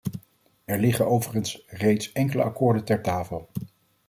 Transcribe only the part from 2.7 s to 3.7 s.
ter tafel.